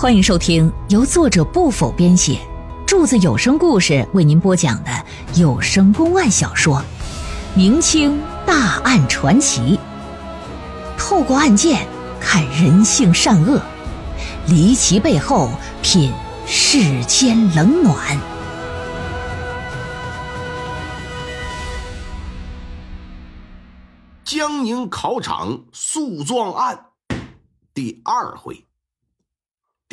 [0.00, 2.38] 欢迎收听由作者不否编写，
[2.86, 4.90] 柱子有声故事为您播讲的
[5.34, 6.76] 有声公案小说
[7.56, 9.76] 《明清大案传奇》，
[10.96, 11.84] 透过案件
[12.20, 13.60] 看人性善恶，
[14.46, 15.50] 离奇背后
[15.82, 16.12] 品
[16.46, 18.16] 世间冷暖。
[24.22, 26.84] 江宁考场诉状案
[27.74, 28.67] 第二回。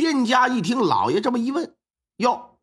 [0.05, 1.75] 店家一听老爷这么一问，
[2.17, 2.59] 哟，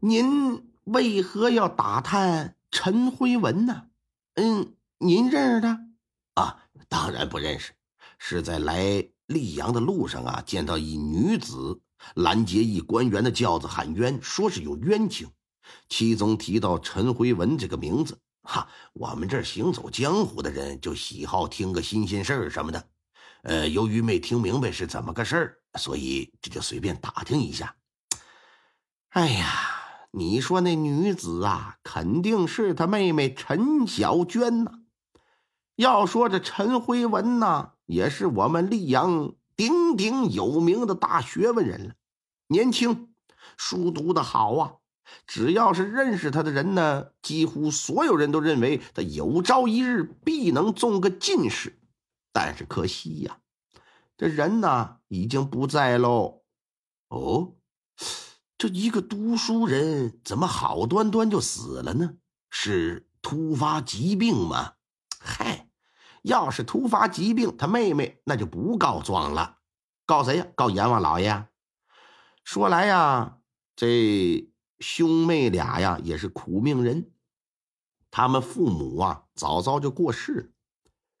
[0.00, 3.82] 您为何要打探陈辉文呢？
[4.36, 5.78] 嗯，您认识他？
[6.36, 7.72] 啊，当然不认识，
[8.18, 8.82] 是在来
[9.26, 11.82] 溧阳的路上啊，见到一女子
[12.14, 15.28] 拦截一官员的轿子喊冤，说是有冤情，
[15.90, 18.18] 其中提到陈辉文这个名字。
[18.44, 22.88] 哈，我们这行走江湖的人就喜好听个新鲜事儿什么的。
[23.42, 27.74] 呃，由于没听明白是怎么个事儿，所以这就随便打听一下。
[29.10, 29.48] 哎呀，
[30.12, 34.72] 你说那女子啊，肯定是他妹妹陈小娟呐。
[35.76, 41.94] 要说这陈辉文呐，也是我们溧阳鼎鼎有名的大学问人了。
[42.48, 43.14] 年轻，
[43.56, 44.74] 书读的好啊。
[45.26, 51.79] 只要是认识他的人呢，几乎所有人都认为他有朝一日必能中个进士。
[52.32, 53.40] 但是可惜呀，
[54.16, 56.42] 这人呢已经不在喽。
[57.08, 57.56] 哦，
[58.56, 62.14] 这一个读书人怎么好端端就死了呢？
[62.50, 64.74] 是突发疾病吗？
[65.18, 65.68] 嗨，
[66.22, 69.58] 要是突发疾病，他妹妹那就不告状了，
[70.06, 70.46] 告谁呀？
[70.54, 71.48] 告阎王老爷。
[72.44, 73.38] 说来呀，
[73.76, 77.12] 这兄妹俩呀也是苦命人，
[78.10, 80.48] 他们父母啊早早就过世了。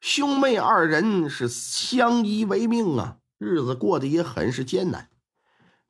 [0.00, 5.10] 兄妹二人是相依为命啊，日子过得也很是艰难。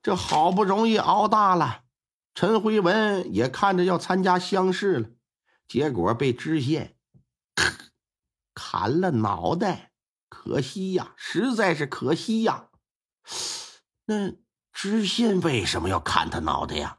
[0.02, 1.84] 这好不容易熬大了，
[2.34, 5.08] 陈辉文也看着要参加乡试了，
[5.68, 6.96] 结果被知县
[8.52, 9.92] 砍了脑袋，
[10.28, 12.68] 可惜呀，实在是可惜呀。
[14.06, 14.32] 那
[14.72, 16.98] 知县为什么要砍他脑袋呀？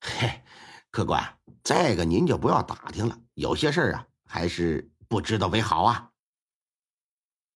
[0.00, 0.42] 嘿，
[0.90, 4.90] 客官，这个您就不要打听了，有些事儿啊，还是。
[5.08, 6.10] 不知道为好啊！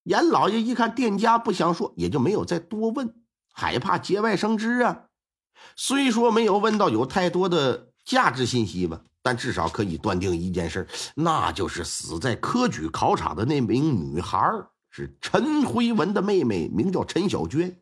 [0.05, 3.15] 严老爷一看店家不想说，也就没有再多问，
[3.53, 5.05] 害怕节外生枝啊。
[5.77, 14.51] 虽说没有问到有太多的价值信息吧，但至少可以断定一件事，那就是死在科举考场的那名女孩
[14.91, 17.81] 是陈辉文的妹妹，名叫陈小娟，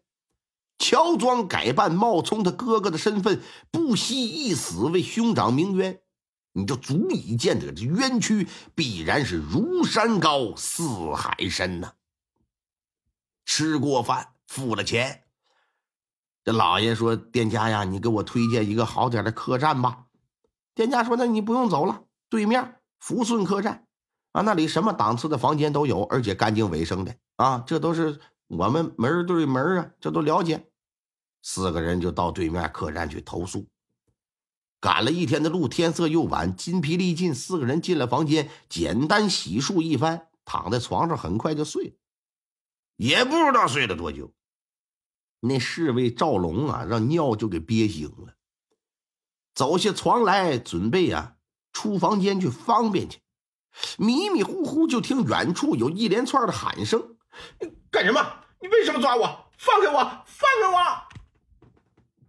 [0.78, 3.40] 乔装改扮，冒充他哥哥的身份，
[3.70, 6.00] 不惜一死为兄长鸣冤。
[6.54, 10.82] 你就足以见得这冤屈必然是如山高似
[11.14, 11.92] 海深呐。
[13.48, 15.24] 吃过饭，付了钱，
[16.44, 20.04] 这老爷说：“店家呀，你给我推荐一个好点的客栈吧。”
[20.76, 23.86] 店家说：“那你不用走了，对面福顺客栈
[24.32, 30.68] 啊，那里什么档次的房间都有，而且干净卫生的啊，这都是我们门对门啊，这都了解。”
[31.42, 33.66] 四个人就到对面客栈去投宿。
[34.78, 41.92] 赶了一天的路，天色又晚，筋疲力尽，四个人进了房间，简单洗漱一番，躺在床上，很快就睡了。
[42.98, 44.32] 也不知道睡了多久，
[45.38, 48.34] 那侍卫赵龙啊，让尿就给憋醒了，
[49.54, 51.34] 走下床来，准备啊
[51.72, 53.20] 出房间去方便去，
[53.98, 57.16] 迷迷糊糊就听远处有一连串的喊声
[57.62, 58.20] ：“你干什么？
[58.60, 59.46] 你为什么抓我？
[59.56, 59.98] 放开我！
[60.26, 61.08] 放开我！”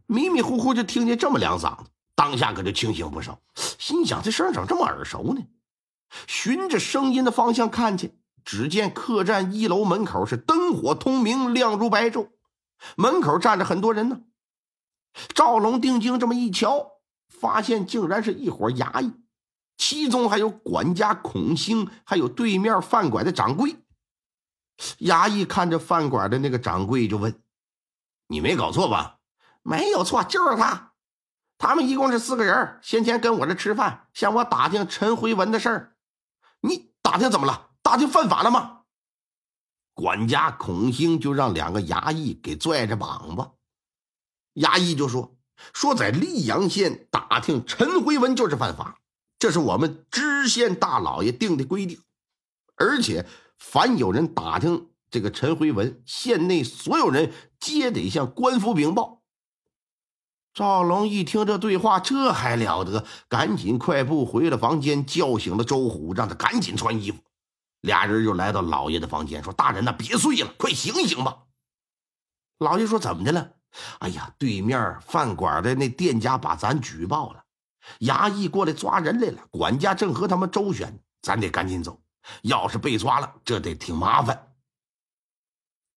[0.06, 1.90] 迷迷糊糊就听见这么两嗓子。
[2.14, 5.42] 当下可就清醒不少，心想这声怎么这么耳熟呢？
[6.28, 12.30] 循着声音的方向看去，只见客栈一楼门口是灯火通明，亮如白昼，
[12.96, 14.22] 门口站着很多人呢。
[15.34, 16.92] 赵龙定睛这么一瞧，
[17.28, 19.14] 发现竟然是一伙衙役，
[19.78, 23.76] 其中还有管家孔兴，还有对面饭馆的掌柜。
[25.00, 27.42] 衙役看着饭馆的那个掌柜，就问
[28.28, 29.18] ：“你没搞错吧
[29.62, 30.94] ？”“没有错，就是他。”
[31.58, 35.98] 他们一共是四个人，先前跟我这吃饭，向我打听陈辉文的事儿。
[36.62, 37.69] 你打听怎么了？
[37.90, 38.82] 打听犯法了吗？
[39.96, 43.50] 管家孔兴就让两个衙役给拽着膀子。
[44.62, 45.36] 衙役就说
[45.74, 49.00] ：“说在溧阳县打听陈辉文就是犯法，
[49.40, 52.00] 这是我们知县大老爷定的规定。
[52.76, 53.26] 而且，
[53.58, 59.24] 凡有人打听这个陈辉文，县内所有人皆得向官府禀报。”
[60.54, 63.04] 赵龙一听这对话，这还了得！
[63.28, 67.18] 赶紧快步回了房间，叫醒了周虎，让他赶紧穿衣服。
[67.82, 71.44] 俩人就来到老爷的房间，说：“大人呐，别睡了，快醒醒吧！”
[72.60, 73.54] 老爷说：“怎么的了？
[74.00, 77.44] 哎呀，对面饭馆的那店家把咱举报了，
[78.00, 82.02] 衙役过来抓人来了，管家正和他们周旋，咱得赶紧走。
[82.42, 84.54] 要是被抓了，这得挺麻烦。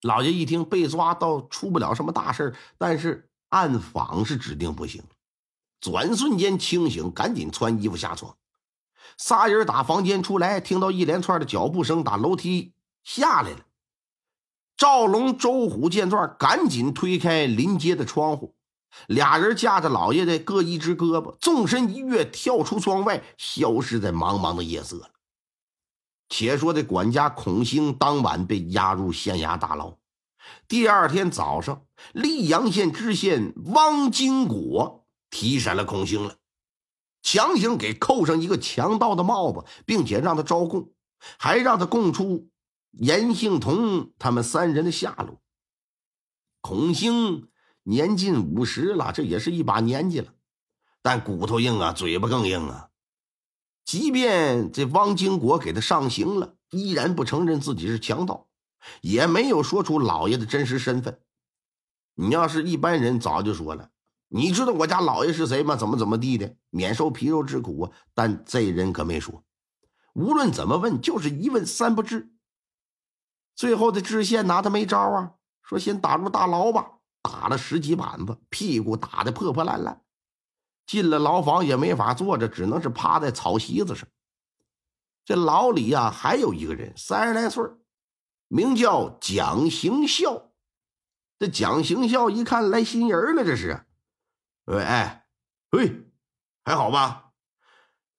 [0.03, 5.03] 老爷一听被抓，倒出不了什么大事但是暗访是指定不行。
[5.81, 8.37] 转瞬间清醒，赶紧穿衣服下床。
[9.17, 13.61] 仨人打房间出来，听到一连串的脚步声，打楼梯下来了。
[14.77, 18.57] 赵龙、周虎见状，赶紧推开临街的窗户，
[19.07, 25.11] 俩人架着老爷的各一只胳膊，纵身一跃，跳出窗外，消失在茫茫的夜色了。
[26.29, 29.95] 且说这管家孔兴当晚被押入县衙大牢。
[30.67, 31.85] 第二天早上，
[32.15, 36.37] 溧阳县知县汪金果提审了孔兴了，
[37.23, 40.93] 强行给扣上一个强盗的帽子，并且让他招供，
[41.39, 42.51] 还让他供出
[42.91, 45.41] 严杏同他们三人的下落。
[46.61, 47.49] 孔兴
[47.85, 50.35] 年近五十了，这也是一把年纪了，
[51.01, 52.91] 但骨头硬啊，嘴巴更硬啊。
[53.85, 58.49] 即便这汪金国给他上刑了，依然不承认自己是强盗，
[59.01, 61.21] 也没有说出老爷的真实身份。
[62.15, 63.91] 你要是一般人，早就说了。
[64.35, 65.77] 你知道我家老爷是谁吗？
[65.77, 67.93] 怎么怎么地的，免受皮肉之苦啊！
[68.15, 69.45] 但这人可没说，
[70.15, 72.33] 无论怎么问，就是一问三不知。
[73.55, 80.03] 最后的知县拿他没招啊，说先打入大牢吧，打了十几板子，屁股打得破破烂烂。
[80.87, 84.09] 进了牢房也没法坐着，只能是趴在草席子上。
[85.27, 87.63] 这牢里呀，还有一个人，三十来岁
[88.49, 90.53] 名叫蒋行孝。
[91.39, 93.85] 这蒋行孝一看来新人了，这是，
[94.67, 95.27] 哎，
[95.71, 96.07] 喂，
[96.65, 97.33] 还好吧？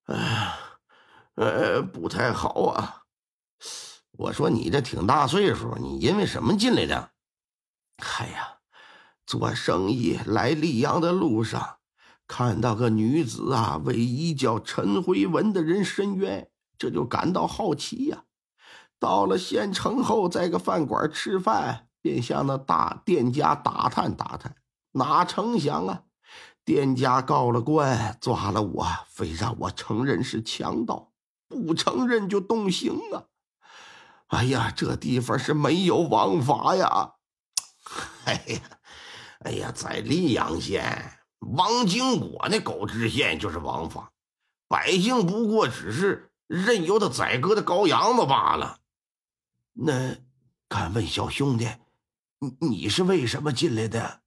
[0.06, 0.58] 哎呀，
[1.36, 3.04] 呃，不太好啊。
[4.12, 7.12] 我说你这挺大岁数，你因为什么进来的？
[8.20, 8.60] 哎呀，
[9.26, 11.78] 做生意来溧阳的路上。
[12.28, 18.24] 看到个女子啊，为一叫陈辉文的人伸冤，这就感到好奇呀。
[19.00, 24.56] 到了县城后，在个饭馆吃饭，便向那大店家打探打探。
[24.92, 26.04] 哪成想啊，
[26.66, 31.12] 店家告了官，抓了我，非让我承认是强盗，
[31.50, 33.26] 不承认就动刑啊！
[34.28, 37.14] 哎呀，这地方是没有王法呀！
[38.26, 38.62] 哎呀，
[39.40, 41.20] 哎呀，在溧阳县。
[41.40, 44.14] 王经国那狗知县就是王法，
[44.70, 48.80] 百姓不过只是任由他宰割的羔羊子罢了。
[49.74, 50.16] 那
[50.70, 51.68] 敢问小兄弟，
[52.40, 54.22] 你你是为什么进来的？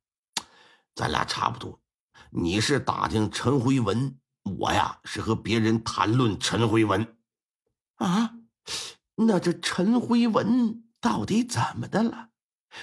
[0.95, 1.81] 咱俩差不多，
[2.39, 4.19] 你是打听陈辉文，
[4.59, 7.17] 我呀是和别人谈论陈辉文。
[7.95, 8.35] 啊，
[9.15, 12.29] 那这陈辉文到底怎么的了？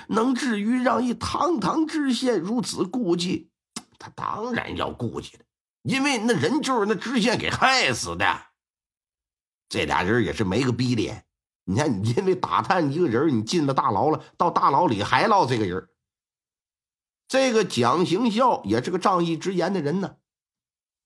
[0.07, 3.51] 能至于让一堂堂知县如此顾忌？
[3.99, 5.43] 他当然要顾忌了，
[5.83, 8.25] 因为那人就是那知县给害死的。
[9.69, 11.25] 这俩人也是没个逼脸。
[11.65, 15.87] 你看，你因为打探一个人，你进了大牢了，到大牢里还唠这个人。
[17.33, 20.17] 这个蒋行孝也是个仗义直言的人呢，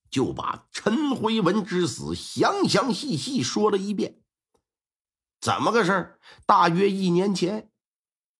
[0.09, 4.19] 就把陈辉文之死详详细细说了一遍。
[5.39, 7.69] 怎么个事大约一年前，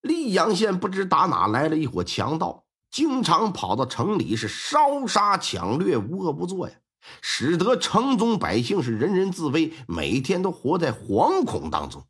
[0.01, 2.65] 溧阳县不知打哪来了一伙强盗。
[2.91, 6.75] 经常跑到城里是烧杀抢掠，无恶不作呀，
[7.21, 12.05] 使得城中百姓是人人自危，每天都活在惶恐当中。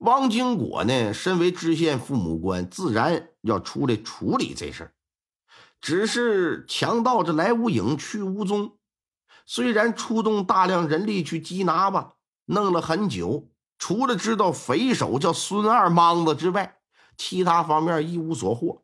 [0.00, 4.94] 汪经国呢，身为知县父母官，自然要出来处理这事儿。
[5.78, 8.78] 只是强盗这来无影去无踪，
[9.44, 12.14] 虽然出动大量人力去缉拿吧，
[12.46, 16.78] 弄了很久，除了知道匪首叫孙二莽子之外，
[17.18, 18.82] 其他方面一无所获。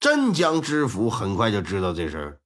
[0.00, 2.40] 镇江知府很快就知道这事儿，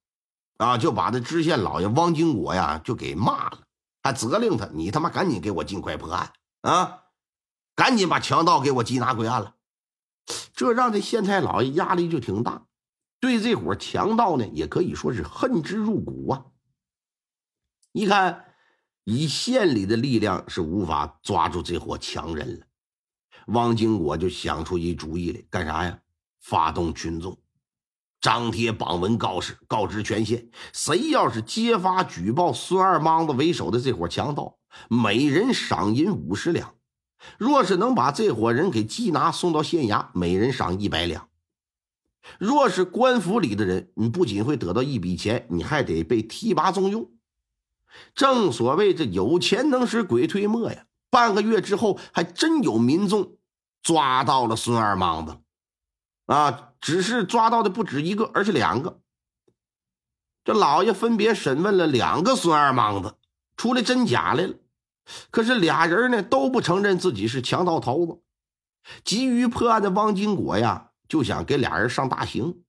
[0.57, 3.59] 啊，就把这知县老爷汪经国呀就给骂了，
[4.03, 7.03] 还责令他：“你他妈赶紧给我尽快破案啊，
[7.77, 9.55] 赶紧把强盗给我缉拿归案了。”
[10.53, 12.65] 这让这县太老爷压力就挺大，
[13.21, 16.45] 对这伙强盗呢也可以说是恨之入骨啊。
[17.93, 18.43] 一看
[19.05, 22.65] 以县里的力量是无法抓住这伙强人了，
[23.47, 25.99] 汪经国就想出一主意来，干啥呀？
[26.41, 27.39] 发动群众。
[28.19, 34.57] 张贴榜文告示，告知全县：谁要是揭发举报孙二莽子为首的这伙强盗，
[34.89, 36.73] 每人赏银五十两；
[37.37, 41.29] 若是能把这伙人给缉拿送到县衙，每人赏一百两。
[42.39, 47.09] 若是官府里的人，你不仅会得到一笔钱，你还得被提拔重用。
[48.13, 50.85] 正所谓这有钱能使鬼推磨呀！
[51.09, 53.37] 半个月之后，还真有民众
[53.81, 55.37] 抓到了孙二莽子。
[56.25, 58.99] 啊，只是抓到的不止一个，而是两个。
[60.43, 63.15] 这老爷分别审问了两个孙二莽子，
[63.55, 64.55] 出来真假来了。
[65.31, 68.21] 可是俩人呢都不承认自己是强盗头子。
[69.03, 72.63] 急于破案的汪金国呀，就想给俩人上大刑。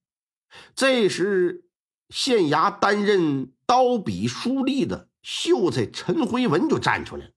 [0.75, 1.65] 这时，
[2.09, 7.33] 县衙担任刀笔书吏的秀才陈辉文就站出来了。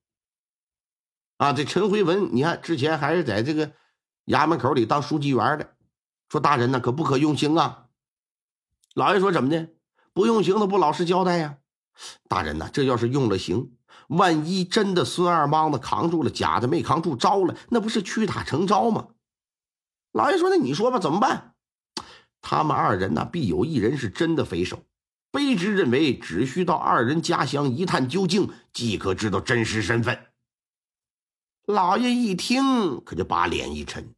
[1.36, 3.72] 啊，这陈辉文，你看之前还是在这个
[4.26, 5.74] 衙门口里当书记员的，
[6.28, 7.86] 说大人呢可不可用刑啊？
[8.94, 9.68] 老爷说怎么的？
[10.12, 11.58] 不用刑，他不老实交代呀？
[12.28, 13.72] 大人呐，这要是用了刑，
[14.16, 19.08] 万一真的孙二莽子扛住了，假的没扛住招了，那不是屈打成招吗？
[20.12, 21.54] 老爷说：“那你说吧，怎么办？”
[22.42, 24.82] 他们二人呢，必有一人是真的匪首。
[25.30, 30.26] 卑职认为，只需到二人家乡一探究竟，即可知道真实身份。
[31.64, 34.12] 老爷一听，可就把脸一沉，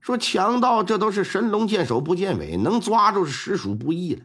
[0.00, 4.24] 说：“强盗这都是神龙见首不见尾，能抓住是实属不易了。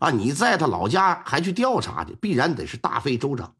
[0.00, 3.54] 啊，你在他老家还去调查去，必然得是大费周章。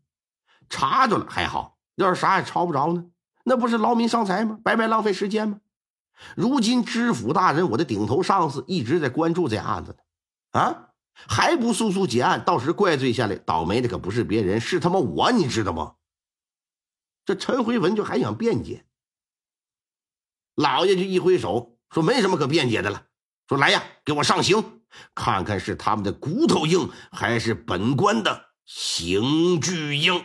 [0.69, 3.05] 查着了还好，要是啥也抄不着呢，
[3.45, 4.59] 那不是劳民伤财吗？
[4.65, 5.61] 白白浪费时间吗？”
[6.37, 9.97] 如今知府大人，我的顶头上司一直在关注这案子
[10.53, 12.45] 呢，啊，还不速速结案？
[12.45, 15.95] 到时怪罪下来，倒霉的可不是别人，是他妈我，你知道吗？
[17.25, 18.85] 这陈回文就还想辩解，
[20.55, 23.07] 老爷就一挥手说：“没什么可辩解的了，
[23.49, 24.82] 说来呀，给我上刑，
[25.15, 30.25] 看看是他们的骨头硬，还是本官的刑具硬。”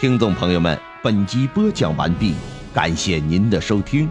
[0.00, 0.78] 听众朋友们。
[1.02, 2.34] 本集播讲完毕，
[2.74, 4.10] 感谢您的收听。